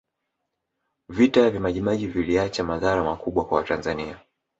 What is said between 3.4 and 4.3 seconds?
kwa watanzania